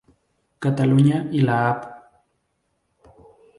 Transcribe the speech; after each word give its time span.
Cataluña 0.57 1.27
y 1.31 1.41
la 1.41 1.69
Av. 1.69 1.79